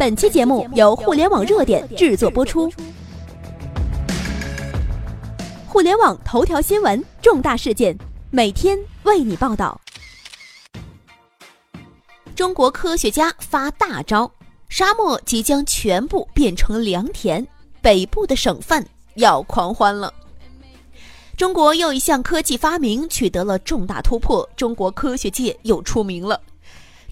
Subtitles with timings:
[0.00, 2.72] 本期节目由互联网热点制作播出。
[5.68, 7.94] 互联网头条新闻，重大事件，
[8.30, 9.78] 每天为你报道。
[12.34, 14.32] 中国科学家发大招，
[14.70, 17.46] 沙漠即将全部变成良田，
[17.82, 18.82] 北部的省份
[19.16, 20.10] 要狂欢了。
[21.36, 26.40] 中国又一项科技发明取得了重大突破，中国科学界又出名了。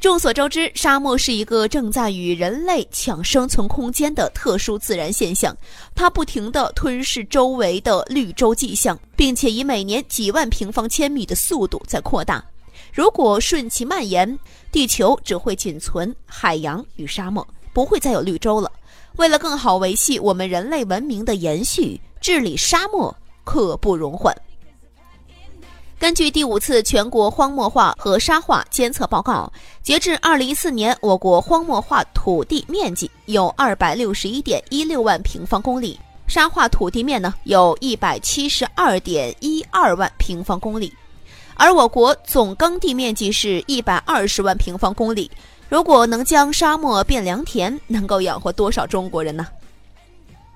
[0.01, 5.57] 众所周知，沙漠是一个正在与人类抢生存空间的特殊自然现象，
[5.93, 12.45] 它不停地吞噬周围的绿洲迹象，并且以每年几万平方千米的速度在扩大。
[12.93, 14.39] 如果顺其蔓延，
[14.71, 18.71] 地球只会仅存海洋与沙漠，不会再有绿洲了。
[19.17, 24.33] 为了更好维系我们人类文明的延续，治理沙漠刻不容缓。
[25.99, 29.53] 根据第五次全国荒漠化和沙化监测报告，
[29.83, 40.95] 截至二零一四年，我国荒漠化土地面积有二百六十一点一六万平方公里，沙化土地面呢有一百七十二点一二万平方公里，
[41.57, 45.29] 而我国总耕地面积是一百二十万平方公里。
[45.69, 49.49] 如果能将沙漠变良田，能够养活多少中国人呢？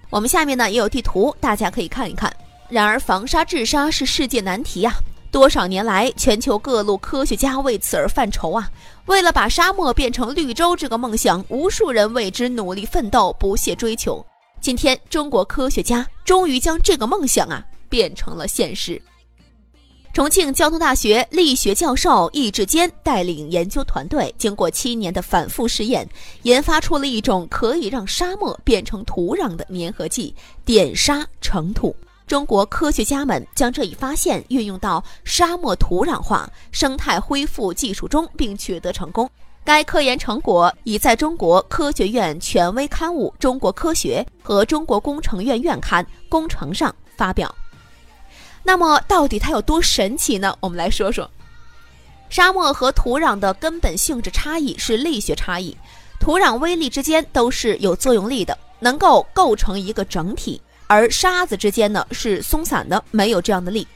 [0.08, 2.32] 我们下面呢也有地图，大家可以看一看。
[2.68, 4.94] 然而，防沙治沙是世界难题呀。
[5.32, 8.70] 多少年来，全球各路科学家为此而犯愁啊！
[9.06, 14.24] 为了把沙漠变成绿洲这个梦想，无数人为之努力奋斗，不懈追求。
[14.60, 19.00] 今天，中国科学家终于将这个梦想啊变成了现实。
[20.12, 26.06] 重庆交通大学力学教授易志坚带领研究团队，经过七年的反复试验，
[26.42, 30.34] 研发出了一种可以让沙漠变成土壤的粘合剂——
[30.66, 31.96] 点沙成土。
[32.32, 39.28] 中国科学家们将这一发现运用到沙漠土壤化、生态恢复技术中，并取得成功。
[39.62, 47.54] 该科研成果已在中国科学院权威刊物《中国科学》和中国工程院院刊《工程》上发表。
[48.62, 50.56] 那么，到底它有多神奇呢？
[50.60, 51.30] 我们来说说，
[52.30, 55.76] 沙漠和土壤的根本性质差异是力学差异，
[56.18, 60.58] 土壤微粒之间都是有作用力的，能够构成一个整体。
[60.92, 63.88] 而沙子之间呢是松散的，没有这样的力。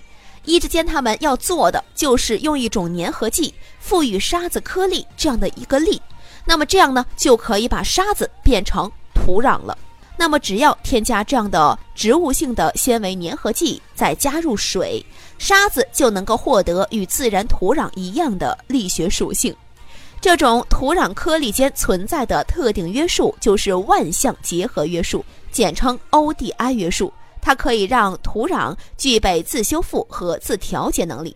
[0.47, 6.01] 一之间他们要做的就是用一种粘合剂赋予沙子颗粒这样的一个力，
[6.47, 9.77] 那么这样呢就可以把沙子变成土壤了。
[10.17, 15.05] 那么只要添加这样的植物性的纤维粘合剂，再加入水，
[15.37, 19.55] 沙子就能够获得与自然土壤一样的力学属性。
[20.19, 25.23] 这种土壤颗粒间存在的特定约束就是万向结合约束。
[25.57, 31.35] 简称 ODI 约束，它可以让土壤具备自修复和自调节能力。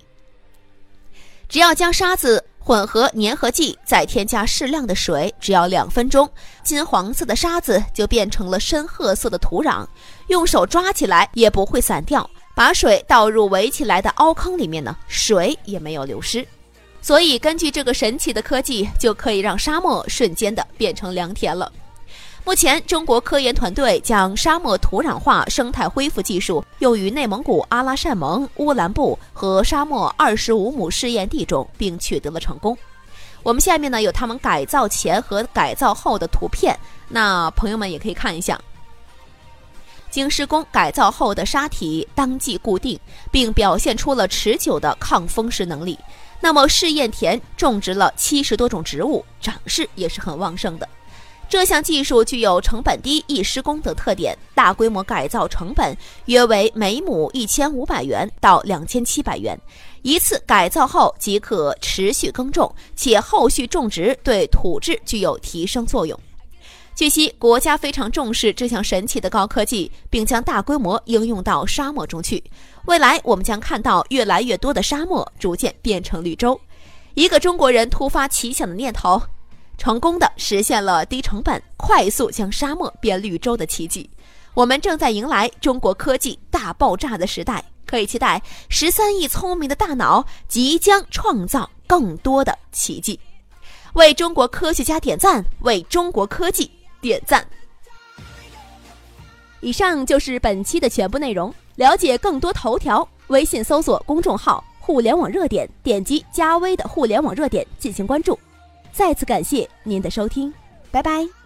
[1.49, 6.31] 只要将沙子混合粘合剂，再添加适量的水，只要两分钟，
[6.63, 9.87] 金黄色的沙子就变成了深褐色的土壤，
[10.27, 12.29] 用手抓起来也不会散掉。
[12.55, 16.47] 把水倒入围起来的凹坑里面呢，水也没有流失。
[17.01, 21.73] 所以，根据这个神奇的科技，就可以让沙漠瞬间的变成良田了。
[22.43, 32.77] 目前，中国科研团队将沙漠土壤化生态恢复技术用于内蒙古阿拉善盟、乌兰布和沙漠二十五亩试验地中，并取得了成功。
[33.43, 36.77] 我们下面呢有他们改造前和改造后的图片，
[37.09, 38.61] 那朋友们也可以看一下。
[40.11, 42.99] 经施工改造后的沙体当即固定，
[43.31, 45.97] 并表现出了持久的抗风蚀能力。
[46.41, 50.89] 那么试验田种植了七十多种植物，长势也是很旺盛的。
[51.51, 55.97] 这项技术具有成本低、易施工等特点，大规模改造成本
[56.27, 59.61] 约为每亩一千五百元到两千七百元，
[60.03, 66.17] 一次改造后即可持续耕种，且后续种植对土质具有提升作用。
[66.95, 72.41] 据悉，国家非常重视这项神奇的高科技，并将大规模应用到沙漠中去。
[72.87, 76.59] 未来，我们将看到越来越多的沙漠逐渐变成绿洲。
[77.15, 79.21] 一个中国人突发奇想的念头。
[79.81, 84.11] 成功的实现了低成本、快速将沙漠变绿洲的奇迹。
[84.53, 93.19] 我们正在迎来中国科技大爆炸的时代，可以期待十三亿聪明的大脑即将创造更多的奇迹。
[93.95, 97.49] 为中国科学家点赞，为中国科技点赞。
[99.61, 101.55] 以上就是本期的全部内容。
[101.77, 108.39] 了解更多头条，微信搜索公众号“互联网热点”，点击加微的“互联网热点”进行关注。
[108.93, 110.53] 再次感谢您的收听，
[110.91, 111.40] 拜拜。